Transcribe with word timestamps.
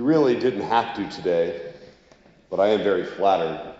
You 0.00 0.06
really 0.06 0.40
didn't 0.40 0.62
have 0.62 0.96
to 0.96 1.06
today, 1.10 1.74
but 2.48 2.58
I 2.58 2.68
am 2.68 2.82
very 2.82 3.04
flattered 3.04 3.74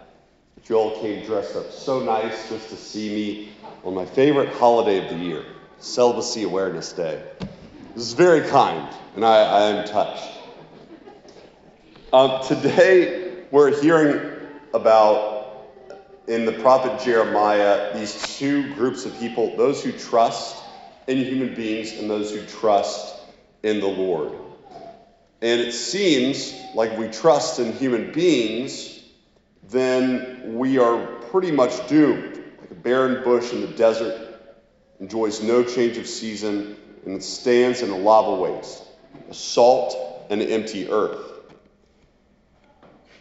that 0.54 0.68
you 0.68 0.76
all 0.76 1.00
came 1.00 1.24
dressed 1.24 1.56
up 1.56 1.72
so 1.72 2.00
nice 2.04 2.50
just 2.50 2.68
to 2.68 2.76
see 2.76 3.08
me 3.08 3.52
on 3.84 3.94
my 3.94 4.04
favorite 4.04 4.50
holiday 4.50 5.02
of 5.02 5.08
the 5.08 5.16
year, 5.24 5.46
Celibacy 5.78 6.42
Awareness 6.42 6.92
Day. 6.92 7.24
This 7.94 8.04
is 8.04 8.12
very 8.12 8.46
kind, 8.46 8.86
and 9.16 9.24
I, 9.24 9.44
I 9.44 9.60
am 9.70 9.86
touched. 9.86 10.30
Um, 12.12 12.44
today, 12.46 13.36
we're 13.50 13.80
hearing 13.80 14.46
about, 14.74 15.70
in 16.26 16.44
the 16.44 16.52
prophet 16.52 17.02
Jeremiah, 17.02 17.98
these 17.98 18.36
two 18.36 18.74
groups 18.74 19.06
of 19.06 19.18
people 19.18 19.56
those 19.56 19.82
who 19.82 19.90
trust 19.90 20.62
in 21.06 21.16
human 21.16 21.54
beings 21.54 21.92
and 21.92 22.10
those 22.10 22.30
who 22.30 22.44
trust 22.44 23.16
in 23.62 23.80
the 23.80 23.88
Lord. 23.88 24.34
And 25.42 25.60
it 25.60 25.72
seems 25.72 26.54
like 26.74 26.98
we 26.98 27.08
trust 27.08 27.58
in 27.58 27.72
human 27.72 28.12
beings, 28.12 29.00
then 29.70 30.56
we 30.56 30.78
are 30.78 31.06
pretty 31.30 31.50
much 31.50 31.88
doomed. 31.88 32.42
Like 32.60 32.70
a 32.70 32.74
barren 32.74 33.24
bush 33.24 33.52
in 33.52 33.62
the 33.62 33.68
desert 33.68 34.28
enjoys 34.98 35.42
no 35.42 35.64
change 35.64 35.96
of 35.96 36.06
season 36.06 36.76
and 37.06 37.16
it 37.16 37.22
stands 37.22 37.80
in 37.80 37.90
a 37.90 37.96
lava 37.96 38.34
waste, 38.34 38.82
a 39.30 39.34
salt 39.34 40.26
and 40.28 40.42
empty 40.42 40.90
earth. 40.90 41.18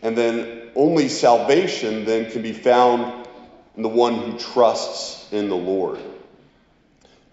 And 0.02 0.18
then 0.18 0.72
only 0.76 1.08
salvation 1.10 2.06
then 2.06 2.32
can 2.32 2.42
be 2.42 2.54
found 2.54 3.28
in 3.76 3.84
the 3.84 3.90
one 3.90 4.16
who 4.16 4.38
trusts 4.38 5.32
in 5.32 5.50
the 5.50 5.56
Lord. 5.56 6.00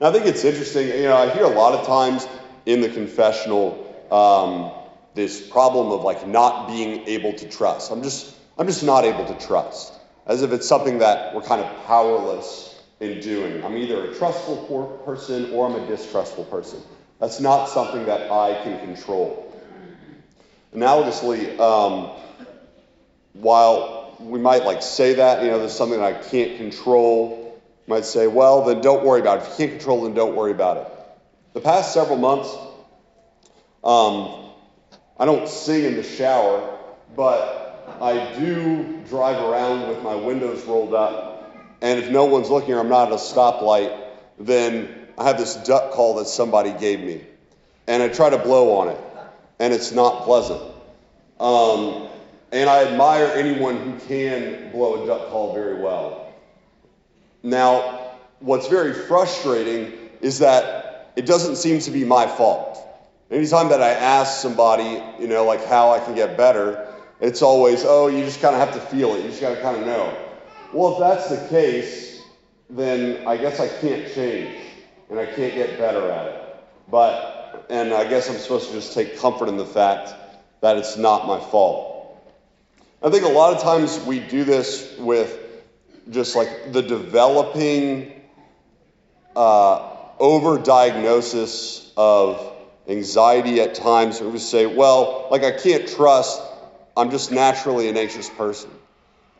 Now, 0.01 0.11
I 0.11 0.13
think 0.13 0.27
it's 0.27 0.45
interesting, 0.45 0.89
you 0.89 1.05
know, 1.05 1.17
I 1.17 1.31
hear 1.31 1.45
a 1.45 1.49
lot 1.49 1.75
of 1.75 1.87
times 1.87 2.27
in 2.67 2.81
the 2.81 2.89
confessional 2.89 3.86
um, 4.13 4.71
this 5.15 5.49
problem 5.49 5.93
of 5.93 6.03
like 6.03 6.27
not 6.27 6.69
being 6.69 7.07
able 7.07 7.33
to 7.33 7.49
trust. 7.49 7.91
I'm 7.91 8.03
just, 8.03 8.35
I'm 8.59 8.67
just 8.67 8.83
not 8.83 9.05
able 9.05 9.25
to 9.27 9.47
trust, 9.47 9.93
as 10.27 10.43
if 10.43 10.53
it's 10.53 10.69
something 10.69 10.99
that 10.99 11.35
we're 11.35 11.43
kind 11.43 11.61
of 11.61 11.87
powerless 11.87 12.75
in 13.01 13.21
doing. 13.21 13.65
I'm 13.65 13.77
either 13.77 14.11
a 14.11 14.15
trustful 14.15 14.57
person 15.05 15.53
or 15.53 15.69
I'm 15.69 15.83
a 15.83 15.87
distrustful 15.87 16.45
person. 16.45 16.81
That's 17.19 17.41
not 17.41 17.69
something 17.69 18.07
that 18.07 18.31
I 18.31 18.63
can 18.63 18.79
control. 18.81 19.43
Analogously, 20.75 21.59
um, 21.59 22.11
while 23.33 24.17
we 24.21 24.39
might 24.39 24.65
like 24.65 24.83
say 24.83 25.15
that, 25.15 25.43
you 25.43 25.51
know, 25.51 25.59
there's 25.59 25.73
something 25.73 26.01
I 26.01 26.13
can't 26.13 26.57
control, 26.59 27.59
might 27.87 28.05
say, 28.05 28.27
well, 28.27 28.65
then 28.65 28.81
don't 28.81 29.05
worry 29.05 29.21
about 29.21 29.39
it. 29.39 29.43
If 29.43 29.49
you 29.51 29.67
can't 29.67 29.79
control, 29.79 30.03
then 30.03 30.15
don't 30.15 30.35
worry 30.35 30.53
about 30.53 30.79
it. 30.79 30.93
The 31.55 31.61
past 31.61 31.95
several 31.95 32.19
months, 32.19 32.55
um, 33.87 34.51
I 35.17 35.25
don't 35.25 35.49
sing 35.49 35.85
in 35.85 35.95
the 35.95 36.03
shower, 36.03 36.77
but 37.15 37.89
I 38.01 38.35
do 38.39 39.03
drive 39.09 39.43
around 39.43 39.89
with 39.89 40.03
my 40.03 40.17
windows 40.17 40.65
rolled 40.65 40.93
up. 40.93 41.55
And 41.81 42.01
if 42.01 42.11
no 42.11 42.25
one's 42.25 42.51
looking 42.51 42.75
or 42.75 42.81
I'm 42.81 42.89
not 42.89 43.09
at 43.09 43.15
a 43.15 43.17
stoplight, 43.17 43.97
then 44.41 45.07
I 45.17 45.25
have 45.25 45.39
this 45.39 45.55
duck 45.55 45.93
call 45.93 46.17
that 46.17 46.27
somebody 46.27 46.73
gave 46.73 47.01
me. 47.01 47.25
And 47.87 48.03
I 48.03 48.09
try 48.09 48.29
to 48.29 48.39
blow 48.39 48.79
on 48.79 48.89
it, 48.89 49.01
and 49.61 49.73
it's 49.73 49.93
not 49.93 50.25
pleasant. 50.25 50.61
Um, 51.39 52.09
and 52.51 52.69
I 52.69 52.87
admire 52.87 53.27
anyone 53.37 53.77
who 53.77 53.99
can 54.09 54.73
blow 54.73 55.05
a 55.05 55.07
duck 55.07 55.29
call 55.31 55.55
very 55.55 55.81
well. 55.81 56.35
Now, 57.45 58.17
what's 58.41 58.67
very 58.67 58.93
frustrating 58.93 59.93
is 60.21 60.41
that 60.41 61.13
it 61.15 61.25
doesn't 61.25 61.57
seem 61.57 61.79
to 61.81 61.93
be 61.93 62.05
my 62.05 62.27
fault. 62.27 62.86
Anytime 63.31 63.71
that 63.71 63.83
I 63.83 63.91
ask 63.91 64.41
somebody, 64.41 65.03
you 65.21 65.27
know, 65.27 65.45
like 65.45 65.65
how 65.65 65.91
I 65.91 65.99
can 65.99 66.15
get 66.15 66.37
better, 66.37 66.95
it's 67.21 67.43
always, 67.43 67.85
oh, 67.85 68.07
you 68.07 68.25
just 68.25 68.41
kind 68.41 68.55
of 68.55 68.61
have 68.61 68.75
to 68.75 68.81
feel 68.81 69.15
it. 69.15 69.23
You 69.23 69.31
just 69.31 69.41
got 69.41 69.55
to 69.55 69.61
kind 69.61 69.77
of 69.81 69.87
know. 69.87 70.17
Well, 70.73 70.93
if 70.93 70.99
that's 70.99 71.29
the 71.29 71.49
case, 71.49 72.23
then 72.71 73.27
I 73.27 73.37
guess 73.37 73.59
I 73.59 73.69
can't 73.69 74.13
change 74.15 74.57
and 75.11 75.19
I 75.19 75.27
can't 75.27 75.55
get 75.55 75.79
better 75.79 76.11
at 76.11 76.27
it. 76.27 76.57
But, 76.89 77.67
and 77.69 77.93
I 77.93 78.09
guess 78.09 78.29
I'm 78.29 78.37
supposed 78.37 78.69
to 78.69 78.75
just 78.75 78.95
take 78.95 79.19
comfort 79.19 79.49
in 79.49 79.57
the 79.57 79.67
fact 79.67 80.15
that 80.61 80.77
it's 80.77 80.97
not 80.97 81.27
my 81.27 81.41
fault. 81.41 81.95
I 83.03 83.11
think 83.11 83.25
a 83.25 83.29
lot 83.29 83.55
of 83.55 83.63
times 83.63 83.99
we 84.01 84.21
do 84.21 84.45
this 84.45 84.97
with 84.99 85.39
just 86.11 86.37
like 86.37 86.73
the 86.73 86.83
developing 86.83 88.13
uh, 89.35 89.93
overdiagnosis 90.19 91.91
of 91.97 92.56
anxiety 92.89 93.61
at 93.61 93.75
times 93.75 94.21
we 94.21 94.39
say, 94.39 94.67
well, 94.67 95.29
like 95.31 95.43
I 95.43 95.53
can't 95.53 95.89
trust, 95.89 96.41
I'm 96.97 97.11
just 97.11 97.33
naturally 97.33 97.89
an 97.89 97.97
anxious 97.97 98.31
person. 98.31 98.71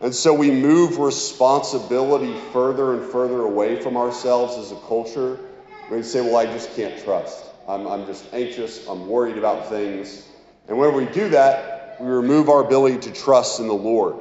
And 0.01 0.15
so 0.15 0.35
we 0.35 0.51
move 0.51 0.99
responsibility 0.99 2.39
further 2.53 2.93
and 2.95 3.11
further 3.11 3.41
away 3.43 3.81
from 3.81 3.97
ourselves 3.97 4.59
as 4.59 4.73
a 4.73 4.81
culture. 4.87 5.39
We 5.91 6.03
say, 6.03 6.21
well, 6.21 6.37
I 6.37 6.47
just 6.47 6.75
can't 6.77 7.03
trust. 7.03 7.45
I'm, 7.67 7.87
I'm 7.87 8.07
just 8.07 8.25
anxious. 8.35 8.87
I'm 8.87 9.09
worried 9.09 9.39
about 9.39 9.69
things. 9.71 10.27
And 10.69 10.77
when 10.77 10.95
we 10.95 11.07
do 11.07 11.31
that, 11.31 11.97
we 12.01 12.09
remove 12.09 12.51
our 12.51 12.63
ability 12.63 12.99
to 13.11 13.13
trust 13.13 13.61
in 13.61 13.69
the 13.69 13.75
Lord. 13.75 14.17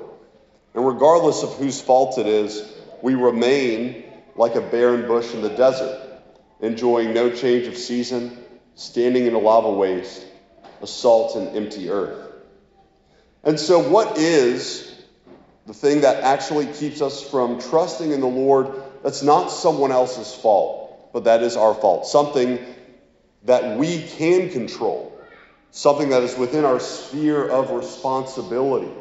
And 0.74 0.86
regardless 0.86 1.44
of 1.44 1.56
whose 1.56 1.82
fault 1.82 2.18
it 2.18 2.28
is, 2.28 2.72
we 3.02 3.16
remain 3.16 4.04
like 4.36 4.56
a 4.56 4.62
barren 4.62 5.08
bush 5.08 5.34
in 5.34 5.42
the 5.42 5.50
desert, 5.50 6.02
enjoying 6.62 7.14
no 7.14 7.30
change 7.30 7.68
of 7.68 7.78
season, 7.78 8.45
standing 8.76 9.26
in 9.26 9.34
a 9.34 9.40
lava 9.40 9.72
waste, 9.72 10.26
a 10.82 10.88
salt 10.88 11.36
and 11.36 11.56
empty 11.56 11.90
earth. 11.90 12.32
And 13.44 13.60
so, 13.60 13.80
what 13.80 14.18
is 14.18 14.92
the 15.66 15.74
thing 15.74 16.02
that 16.02 16.24
actually 16.24 16.68
keeps 16.68 17.02
us 17.02 17.28
from 17.28 17.60
trusting 17.60 18.12
in 18.12 18.22
the 18.22 18.28
Lord 18.28 18.72
that's 19.04 19.24
not 19.24 19.48
someone 19.50 19.92
else's 19.92 20.34
fault, 20.34 21.12
but 21.14 21.24
that 21.26 21.42
is 21.42 21.56
our 21.56 21.74
fault? 21.74 22.06
Something 22.06 22.60
that 23.44 23.78
we 23.78 24.02
can 24.02 24.50
control, 24.50 25.18
something 25.72 26.10
that 26.10 26.24
is 26.24 26.38
within 26.38 26.66
our 26.66 26.80
sphere 26.80 27.48
of 27.48 27.72
responsibility 27.72 28.92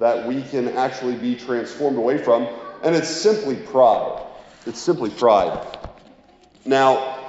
that 0.00 0.26
we 0.26 0.42
can 0.42 0.68
actually 0.76 1.14
be 1.14 1.36
transformed 1.36 1.98
away 1.98 2.18
from, 2.18 2.48
and 2.82 2.96
it's 2.96 3.08
simply 3.08 3.54
pride. 3.54 4.20
It's 4.66 4.80
simply 4.80 5.10
pride. 5.10 5.78
Now, 6.64 7.19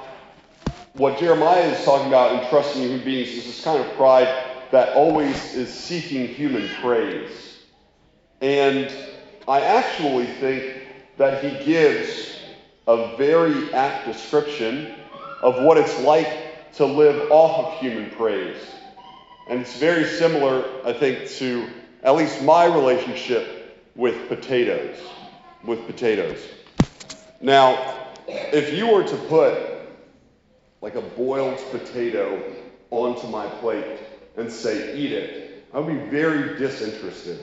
what 0.94 1.18
Jeremiah 1.18 1.68
is 1.68 1.84
talking 1.84 2.08
about 2.08 2.42
in 2.42 2.48
trusting 2.50 2.82
human 2.82 3.02
beings 3.02 3.30
is 3.30 3.46
this 3.46 3.64
kind 3.64 3.82
of 3.82 3.90
pride 3.94 4.44
that 4.72 4.94
always 4.94 5.54
is 5.54 5.72
seeking 5.72 6.28
human 6.28 6.68
praise. 6.80 7.58
And 8.42 8.92
I 9.48 9.62
actually 9.62 10.26
think 10.26 10.86
that 11.16 11.42
he 11.42 11.64
gives 11.64 12.38
a 12.86 13.16
very 13.16 13.72
apt 13.72 14.06
description 14.06 14.94
of 15.42 15.62
what 15.62 15.78
it's 15.78 15.98
like 16.00 16.72
to 16.74 16.84
live 16.84 17.30
off 17.30 17.72
of 17.72 17.80
human 17.80 18.10
praise. 18.10 18.56
And 19.48 19.60
it's 19.60 19.78
very 19.78 20.04
similar, 20.04 20.64
I 20.84 20.92
think, 20.92 21.28
to 21.30 21.68
at 22.02 22.14
least 22.16 22.42
my 22.42 22.66
relationship 22.66 23.80
with 23.96 24.28
potatoes. 24.28 24.96
With 25.64 25.86
potatoes. 25.86 26.38
Now, 27.40 28.12
if 28.28 28.72
you 28.74 28.92
were 28.92 29.04
to 29.04 29.16
put 29.28 29.71
like 30.82 30.96
a 30.96 31.00
boiled 31.00 31.58
potato 31.70 32.42
onto 32.90 33.28
my 33.28 33.46
plate 33.46 34.00
and 34.36 34.50
say, 34.52 34.98
eat 34.98 35.12
it, 35.12 35.64
I 35.72 35.78
would 35.78 35.88
be 35.88 36.10
very 36.10 36.58
disinterested 36.58 37.38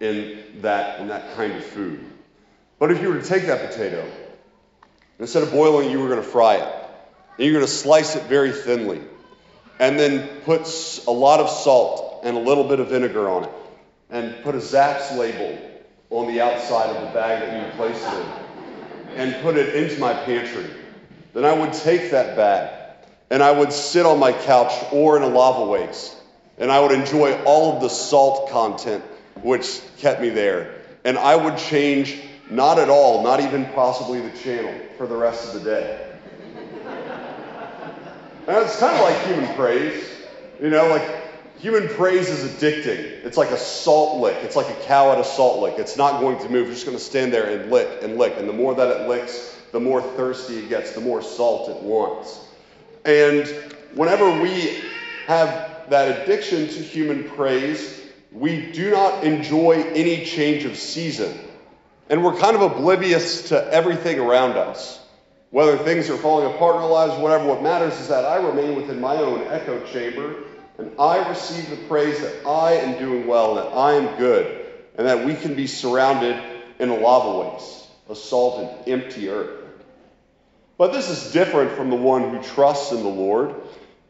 in 0.00 0.60
that, 0.62 0.98
in 1.00 1.08
that 1.08 1.36
kind 1.36 1.52
of 1.52 1.64
food. 1.64 2.04
But 2.78 2.90
if 2.90 3.02
you 3.02 3.08
were 3.08 3.20
to 3.20 3.26
take 3.26 3.46
that 3.46 3.70
potato, 3.70 4.04
instead 5.18 5.42
of 5.42 5.52
boiling, 5.52 5.90
you 5.90 6.00
were 6.00 6.08
going 6.08 6.22
to 6.22 6.26
fry 6.28 6.56
it. 6.56 6.74
And 7.36 7.46
you're 7.46 7.52
going 7.52 7.66
to 7.66 7.70
slice 7.70 8.16
it 8.16 8.24
very 8.24 8.52
thinly. 8.52 9.02
And 9.78 9.98
then 9.98 10.26
put 10.44 10.62
a 11.06 11.10
lot 11.10 11.40
of 11.40 11.50
salt 11.50 12.22
and 12.24 12.36
a 12.36 12.40
little 12.40 12.64
bit 12.64 12.80
of 12.80 12.88
vinegar 12.88 13.28
on 13.28 13.44
it. 13.44 13.50
And 14.10 14.42
put 14.42 14.54
a 14.54 14.60
Zapp's 14.60 15.14
label 15.14 15.58
on 16.10 16.26
the 16.32 16.40
outside 16.40 16.96
of 16.96 17.02
the 17.02 17.12
bag 17.12 17.42
that 17.42 17.66
you 17.66 17.72
placed 17.76 18.04
it 18.06 18.14
in. 18.14 19.16
And 19.16 19.42
put 19.42 19.56
it 19.56 19.74
into 19.74 20.00
my 20.00 20.14
pantry. 20.14 20.66
Then 21.38 21.44
I 21.44 21.52
would 21.52 21.72
take 21.72 22.10
that 22.10 22.34
bag 22.34 22.68
and 23.30 23.44
I 23.44 23.52
would 23.52 23.72
sit 23.72 24.04
on 24.04 24.18
my 24.18 24.32
couch 24.32 24.72
or 24.90 25.16
in 25.16 25.22
a 25.22 25.28
lava 25.28 25.70
waste, 25.70 26.16
and 26.58 26.68
I 26.72 26.80
would 26.80 26.90
enjoy 26.90 27.40
all 27.44 27.76
of 27.76 27.80
the 27.80 27.88
salt 27.88 28.50
content 28.50 29.04
which 29.42 29.80
kept 29.98 30.20
me 30.20 30.30
there. 30.30 30.74
And 31.04 31.16
I 31.16 31.36
would 31.36 31.56
change 31.56 32.20
not 32.50 32.80
at 32.80 32.88
all, 32.88 33.22
not 33.22 33.38
even 33.38 33.66
possibly 33.66 34.20
the 34.20 34.36
channel 34.38 34.74
for 34.96 35.06
the 35.06 35.14
rest 35.14 35.46
of 35.46 35.62
the 35.62 35.70
day. 35.70 36.10
and 38.48 38.56
it's 38.56 38.80
kind 38.80 38.96
of 38.96 39.02
like 39.02 39.24
human 39.28 39.54
praise. 39.54 40.04
You 40.60 40.70
know, 40.70 40.88
like 40.88 41.08
human 41.60 41.86
praise 41.86 42.28
is 42.28 42.50
addicting. 42.50 43.24
It's 43.24 43.36
like 43.36 43.52
a 43.52 43.58
salt 43.58 44.20
lick. 44.20 44.38
It's 44.42 44.56
like 44.56 44.76
a 44.76 44.80
cow 44.86 45.12
at 45.12 45.20
a 45.20 45.24
salt 45.24 45.62
lick. 45.62 45.78
It's 45.78 45.96
not 45.96 46.20
going 46.20 46.40
to 46.40 46.48
move. 46.48 46.66
It's 46.66 46.78
just 46.78 46.86
going 46.86 46.98
to 46.98 47.04
stand 47.04 47.32
there 47.32 47.48
and 47.48 47.70
lick 47.70 48.02
and 48.02 48.18
lick. 48.18 48.34
And 48.38 48.48
the 48.48 48.52
more 48.52 48.74
that 48.74 49.02
it 49.02 49.08
licks, 49.08 49.54
the 49.72 49.80
more 49.80 50.02
thirsty 50.02 50.58
it 50.58 50.68
gets, 50.68 50.92
the 50.92 51.00
more 51.00 51.22
salt 51.22 51.68
it 51.70 51.82
wants. 51.82 52.46
And 53.04 53.46
whenever 53.94 54.40
we 54.40 54.82
have 55.26 55.88
that 55.90 56.22
addiction 56.22 56.68
to 56.68 56.82
human 56.82 57.24
praise, 57.30 58.00
we 58.32 58.70
do 58.72 58.90
not 58.90 59.24
enjoy 59.24 59.82
any 59.94 60.24
change 60.24 60.64
of 60.64 60.76
season. 60.76 61.38
And 62.10 62.24
we're 62.24 62.36
kind 62.36 62.56
of 62.56 62.62
oblivious 62.62 63.48
to 63.48 63.72
everything 63.72 64.18
around 64.18 64.52
us. 64.52 65.00
Whether 65.50 65.78
things 65.78 66.10
are 66.10 66.16
falling 66.16 66.54
apart 66.54 66.76
in 66.76 66.82
our 66.82 66.88
lives, 66.88 67.14
whatever, 67.20 67.46
what 67.46 67.62
matters 67.62 67.98
is 68.00 68.08
that 68.08 68.24
I 68.24 68.36
remain 68.36 68.76
within 68.76 69.00
my 69.00 69.16
own 69.16 69.46
echo 69.48 69.84
chamber 69.86 70.34
and 70.78 70.92
I 70.98 71.28
receive 71.28 71.68
the 71.70 71.76
praise 71.88 72.20
that 72.20 72.46
I 72.46 72.74
am 72.74 72.98
doing 72.98 73.26
well, 73.26 73.56
that 73.56 73.66
I 73.66 73.94
am 73.94 74.16
good, 74.16 74.66
and 74.96 75.06
that 75.06 75.26
we 75.26 75.34
can 75.34 75.54
be 75.54 75.66
surrounded 75.66 76.40
in 76.78 76.88
a 76.88 76.96
lava 76.96 77.50
waste, 77.50 77.87
a 78.08 78.14
salted, 78.14 78.68
empty 78.88 79.28
earth. 79.28 79.64
But 80.78 80.92
this 80.92 81.10
is 81.10 81.32
different 81.32 81.72
from 81.72 81.90
the 81.90 81.96
one 81.96 82.30
who 82.30 82.42
trusts 82.42 82.92
in 82.92 83.02
the 83.02 83.08
Lord, 83.08 83.54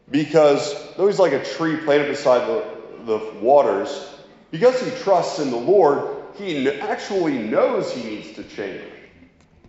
because 0.09 0.95
though 0.95 1.07
he's 1.07 1.19
like 1.19 1.33
a 1.33 1.43
tree 1.43 1.77
planted 1.77 2.07
beside 2.07 2.47
the, 2.47 2.63
the 3.05 3.39
waters, 3.41 4.07
because 4.51 4.79
he 4.81 4.91
trusts 5.03 5.39
in 5.39 5.49
the 5.49 5.57
Lord, 5.57 6.15
he 6.35 6.67
actually 6.69 7.37
knows 7.37 7.91
he 7.91 8.03
needs 8.03 8.31
to 8.33 8.43
change. 8.43 8.81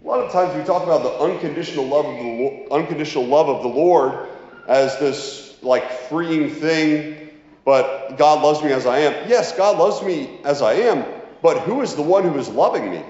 A 0.02 0.06
lot 0.06 0.20
of 0.20 0.32
times 0.32 0.56
we 0.56 0.62
talk 0.64 0.82
about 0.82 1.02
the 1.02 1.12
unconditional 1.12 1.86
love 1.86 2.06
of 2.06 2.16
the 2.16 2.68
unconditional 2.70 3.26
love 3.26 3.48
of 3.48 3.62
the 3.62 3.68
Lord 3.68 4.28
as 4.66 4.98
this 4.98 5.58
like 5.62 5.90
freeing 5.90 6.50
thing, 6.50 7.30
but 7.64 8.16
God 8.16 8.42
loves 8.42 8.62
me 8.62 8.72
as 8.72 8.86
I 8.86 9.00
am. 9.00 9.28
Yes, 9.28 9.54
God 9.56 9.78
loves 9.78 10.02
me 10.02 10.38
as 10.44 10.62
I 10.62 10.74
am, 10.74 11.04
but 11.42 11.60
who 11.60 11.82
is 11.82 11.94
the 11.94 12.02
one 12.02 12.22
who 12.22 12.38
is 12.38 12.48
loving 12.48 12.90
me? 12.90 13.02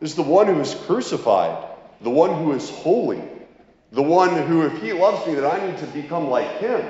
Is 0.00 0.14
the 0.14 0.22
one 0.22 0.46
who 0.46 0.60
is 0.60 0.74
crucified, 0.86 1.66
the 2.00 2.10
one 2.10 2.42
who 2.42 2.52
is 2.52 2.70
holy, 2.70 3.22
the 3.92 4.02
one 4.02 4.34
who, 4.46 4.62
if 4.62 4.80
he 4.80 4.92
loves 4.92 5.26
me, 5.26 5.34
that 5.34 5.44
I 5.44 5.66
need 5.66 5.78
to 5.78 5.86
become 5.86 6.28
like 6.28 6.58
him. 6.58 6.82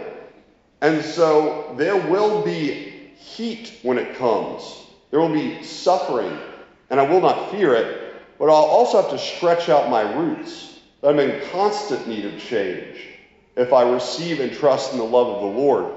And 0.81 1.05
so 1.05 1.75
there 1.77 1.97
will 1.97 2.43
be 2.43 3.11
heat 3.17 3.79
when 3.83 3.99
it 3.99 4.17
comes. 4.17 4.63
There 5.11 5.21
will 5.21 5.33
be 5.33 5.63
suffering, 5.63 6.39
and 6.89 7.01
I 7.01 7.11
will 7.11 7.21
not 7.21 7.51
fear 7.51 7.75
it 7.75 8.11
but 8.41 8.47
I'll 8.47 8.65
also 8.65 9.03
have 9.03 9.11
to 9.11 9.19
stretch 9.19 9.69
out 9.69 9.91
my 9.91 10.01
roots. 10.15 10.81
I'm 11.03 11.19
in 11.19 11.47
constant 11.51 12.09
need 12.09 12.25
of 12.25 12.41
change 12.41 12.97
if 13.55 13.71
I 13.75 13.83
receive 13.83 14.41
and 14.41 14.51
trust 14.51 14.93
in 14.93 14.99
the 14.99 15.05
love 15.05 15.27
of 15.29 15.41
the 15.43 15.61
Lord. 15.61 15.93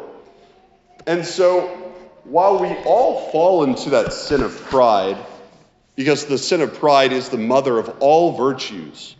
And 1.08 1.26
so, 1.26 1.68
while 2.26 2.60
we 2.60 2.68
all 2.84 3.32
fall 3.32 3.64
into 3.64 3.92
that 3.92 4.12
sin 4.12 4.42
of 4.42 4.54
pride, 4.66 5.18
because 5.96 6.26
the 6.26 6.38
sin 6.38 6.62
of 6.62 6.74
pride 6.76 7.14
is 7.14 7.30
the 7.30 7.38
mother 7.38 7.78
of 7.78 7.98
all 8.00 8.36
virtues, 8.36 9.16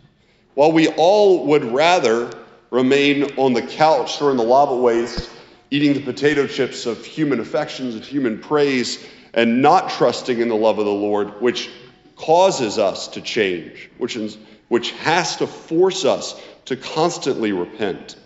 while 0.54 0.72
we 0.72 0.88
all 0.88 1.46
would 1.46 1.64
rather 1.64 2.30
remain 2.70 3.36
on 3.36 3.52
the 3.52 3.62
couch 3.62 4.20
or 4.20 4.30
in 4.30 4.36
the 4.36 4.42
lava 4.42 4.76
waste, 4.76 5.30
eating 5.70 5.94
the 5.94 6.00
potato 6.00 6.46
chips 6.46 6.86
of 6.86 7.04
human 7.04 7.40
affections, 7.40 7.94
of 7.94 8.06
human 8.06 8.38
praise, 8.38 9.04
and 9.32 9.62
not 9.62 9.90
trusting 9.90 10.40
in 10.40 10.48
the 10.48 10.56
love 10.56 10.78
of 10.78 10.84
the 10.84 10.90
Lord, 10.90 11.40
which 11.40 11.70
causes 12.16 12.78
us 12.78 13.08
to 13.08 13.20
change, 13.20 13.90
which, 13.98 14.16
is, 14.16 14.38
which 14.68 14.92
has 14.92 15.36
to 15.36 15.46
force 15.46 16.04
us 16.04 16.40
to 16.66 16.76
constantly 16.76 17.52
repent. 17.52 18.16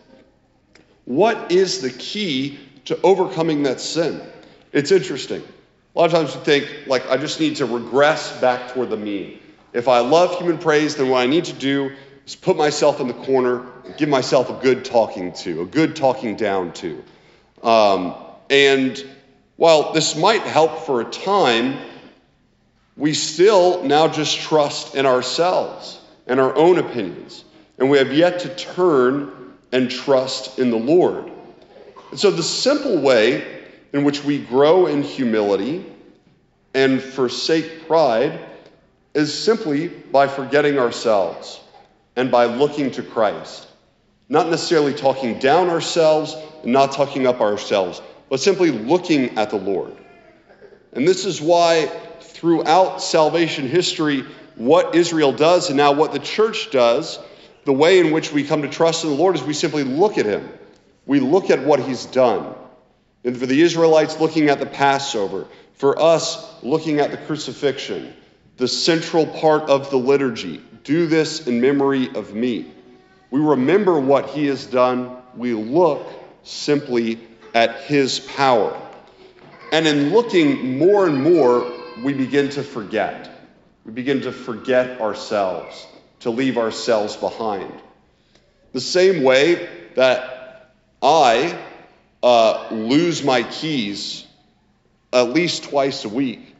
What 1.05 1.51
is 1.51 1.81
the 1.81 1.91
key 1.91 2.59
to 2.87 2.99
overcoming 3.03 3.63
that 3.65 3.81
sin? 3.81 4.21
It's 4.73 4.93
interesting. 4.93 5.43
A 5.99 6.01
lot 6.01 6.15
of 6.15 6.21
times 6.21 6.37
we 6.37 6.45
think, 6.45 6.87
like, 6.87 7.11
I 7.11 7.17
just 7.17 7.41
need 7.41 7.57
to 7.57 7.67
regress 7.67 8.31
back 8.41 8.73
toward 8.73 8.89
the 8.89 8.97
mean. 8.97 9.41
If 9.73 9.89
I 9.89 9.99
love 9.99 10.39
human 10.39 10.59
praise, 10.59 10.95
then 10.95 11.09
what 11.09 11.19
I 11.19 11.27
need 11.27 11.47
to 11.47 11.53
do 11.53 11.91
is 12.25 12.37
put 12.37 12.57
myself 12.57 13.01
in 13.01 13.09
the 13.09 13.15
corner, 13.15 13.67
and 13.85 13.97
give 13.97 14.09
myself 14.09 14.49
a 14.49 14.63
good 14.63 14.85
talking 14.85 15.33
to, 15.33 15.63
a 15.63 15.67
good 15.67 15.97
talking 15.97 16.37
down 16.37 16.73
to. 16.75 17.03
Um, 17.65 18.15
and 18.49 19.05
while 19.57 19.93
this 19.93 20.15
might 20.15 20.43
help 20.43 20.87
for 20.87 21.01
a 21.01 21.05
time, 21.05 21.77
we 22.97 23.13
still 23.13 23.83
now 23.83 24.07
just 24.07 24.39
trust 24.39 24.95
in 24.95 25.05
ourselves 25.05 26.01
and 26.29 26.39
our 26.39 26.55
own 26.55 26.79
opinions. 26.79 27.43
And 27.77 27.91
we 27.91 27.99
have 27.99 28.13
yet 28.13 28.39
to 28.41 28.55
turn 28.55 29.33
and 29.73 29.91
trust 29.91 30.61
in 30.61 30.71
the 30.71 30.79
Lord. 30.79 31.29
And 32.13 32.21
so, 32.21 32.31
the 32.31 32.45
simple 32.45 33.01
way 33.01 33.58
in 33.93 34.05
which 34.05 34.25
we 34.25 34.39
grow 34.39 34.87
in 34.87 35.03
humility 35.03 35.85
and 36.75 37.03
forsake 37.03 37.87
pride 37.87 38.39
is 39.15 39.37
simply 39.37 39.89
by 39.89 40.29
forgetting 40.29 40.79
ourselves 40.79 41.61
and 42.17 42.31
by 42.31 42.45
looking 42.45 42.91
to 42.93 43.03
Christ. 43.03 43.67
Not 44.29 44.49
necessarily 44.49 44.93
talking 44.93 45.39
down 45.39 45.71
ourselves 45.71 46.37
and 46.63 46.73
not 46.73 46.93
talking 46.93 47.27
up 47.27 47.41
ourselves, 47.41 48.03
but 48.29 48.41
simply 48.41 48.71
looking 48.71 49.39
at 49.39 49.51
the 49.51 49.57
Lord. 49.57 49.97
And 50.93 51.07
this 51.07 51.25
is 51.25 51.41
why 51.41 51.87
throughout 52.21 53.03
salvation 53.03 53.69
history 53.69 54.25
what 54.57 54.95
Israel 54.95 55.33
does 55.33 55.69
and 55.69 55.77
now 55.77 55.93
what 55.93 56.13
the 56.13 56.19
church 56.19 56.71
does, 56.71 57.19
the 57.65 57.73
way 57.73 58.01
in 58.01 58.11
which 58.11 58.33
we 58.33 58.45
come 58.45 58.63
to 58.63 58.69
trust 58.69 59.05
in 59.05 59.11
the 59.11 59.17
Lord 59.17 59.37
is 59.37 59.43
we 59.43 59.55
simply 59.55 59.85
look 59.85 60.19
at 60.19 60.27
Him. 60.27 60.49
We 61.07 61.21
look 61.21 61.51
at 61.51 61.65
what 61.65 61.81
He's 61.81 62.05
done. 62.07 62.55
And 63.29 63.37
for 63.37 63.45
the 63.45 63.61
Israelites, 63.61 64.19
looking 64.19 64.49
at 64.49 64.59
the 64.59 64.65
Passover. 64.65 65.47
For 65.75 66.01
us, 66.01 66.51
looking 66.63 66.99
at 67.01 67.11
the 67.11 67.19
crucifixion, 67.19 68.15
the 68.57 68.67
central 68.67 69.27
part 69.27 69.65
of 69.65 69.91
the 69.91 69.99
liturgy. 69.99 70.63
Do 70.83 71.07
this 71.07 71.47
in 71.47 71.61
memory 71.61 72.09
of 72.15 72.33
me. 72.33 72.73
We 73.31 73.41
remember 73.41 74.01
what 74.01 74.31
He 74.31 74.47
has 74.47 74.65
done. 74.65 75.15
We 75.37 75.53
look 75.53 76.09
simply 76.43 77.21
at 77.53 77.83
His 77.83 78.19
power. 78.19 78.75
And 79.73 79.87
in 79.87 80.11
looking 80.11 80.79
more 80.79 81.07
and 81.07 81.23
more 81.23 81.71
we 82.03 82.15
begin 82.15 82.49
to 82.53 82.63
forget. 82.63 83.31
We 83.85 83.93
begin 83.93 84.23
to 84.23 84.33
forget 84.33 85.03
ourselves, 85.03 85.87
to 86.21 86.31
leave 86.31 86.57
ourselves 86.57 87.15
behind. 87.15 87.75
The 88.73 88.81
same 88.81 89.23
way 89.23 89.69
that 89.97 90.73
I 91.03 91.68
uh, 92.23 92.69
lose 92.71 93.23
my 93.23 93.43
keys 93.43 94.25
at 95.13 95.31
least 95.31 95.65
twice 95.65 96.05
a 96.05 96.09
week, 96.09 96.55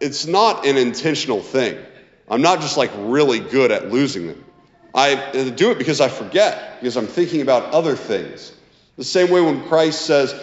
it's 0.00 0.26
not 0.26 0.66
an 0.66 0.76
intentional 0.76 1.40
thing. 1.40 1.78
I'm 2.28 2.42
not 2.42 2.60
just 2.60 2.76
like 2.76 2.90
really 2.96 3.38
good 3.38 3.70
at 3.70 3.92
losing 3.92 4.26
them. 4.26 4.44
I 4.94 5.50
do 5.56 5.70
it 5.70 5.78
because 5.78 6.00
I 6.00 6.08
forget, 6.08 6.80
because 6.80 6.96
I'm 6.96 7.06
thinking 7.06 7.42
about 7.42 7.72
other 7.72 7.94
things. 7.94 8.52
The 8.96 9.04
same 9.04 9.30
way 9.30 9.40
when 9.40 9.68
Christ 9.68 10.06
says, 10.06 10.34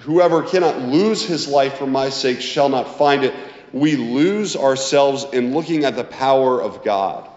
Whoever 0.00 0.42
cannot 0.42 0.80
lose 0.80 1.22
his 1.22 1.48
life 1.48 1.74
for 1.74 1.86
my 1.86 2.08
sake 2.08 2.40
shall 2.40 2.68
not 2.68 2.96
find 2.96 3.24
it 3.24 3.34
we 3.72 3.96
lose 3.96 4.54
ourselves 4.54 5.26
in 5.32 5.54
looking 5.54 5.84
at 5.84 5.96
the 5.96 6.04
power 6.04 6.60
of 6.60 6.84
God 6.84 7.28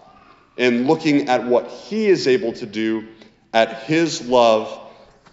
and 0.58 0.86
looking 0.86 1.30
at 1.30 1.46
what 1.46 1.68
He 1.68 2.08
is 2.08 2.28
able 2.28 2.54
to 2.54 2.66
do, 2.66 3.08
at 3.54 3.84
His 3.84 4.28
love, 4.28 4.85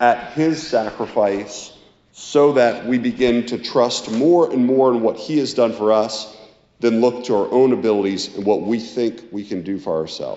at 0.02 0.32
His 0.32 0.60
sacrifice, 0.60 1.72
so 2.10 2.54
that 2.54 2.86
we 2.86 2.98
begin 2.98 3.46
to 3.46 3.56
trust 3.56 4.10
more 4.10 4.52
and 4.52 4.66
more 4.66 4.92
in 4.92 5.00
what 5.00 5.16
He 5.16 5.38
has 5.38 5.54
done 5.54 5.72
for 5.72 5.92
us 5.92 6.36
than 6.80 7.00
look 7.00 7.24
to 7.26 7.36
our 7.36 7.50
own 7.52 7.72
abilities 7.72 8.36
and 8.36 8.44
what 8.44 8.62
we 8.62 8.80
think 8.80 9.22
we 9.30 9.44
can 9.44 9.62
do 9.62 9.78
for 9.78 9.96
ourselves. 9.96 10.30